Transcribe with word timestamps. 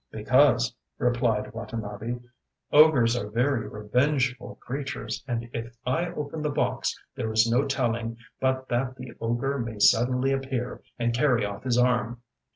ŌĆ£Because, 0.15 0.63
ŌĆØ 0.63 0.73
replied 0.97 1.53
Watanabe, 1.53 2.17
ŌĆ£ogres 2.73 3.15
are 3.23 3.29
very 3.29 3.67
revengeful 3.69 4.55
creatures, 4.55 5.23
and 5.27 5.47
if 5.53 5.77
I 5.85 6.07
open 6.07 6.41
the 6.41 6.49
box 6.49 6.99
there 7.15 7.31
is 7.31 7.47
no 7.47 7.67
telling 7.67 8.17
but 8.39 8.67
that 8.69 8.95
the 8.95 9.13
ogre 9.21 9.59
may 9.59 9.77
suddenly 9.77 10.31
appear 10.31 10.81
and 10.97 11.13
carry 11.13 11.45
off 11.45 11.61
his 11.65 11.77
arm. 11.77 12.23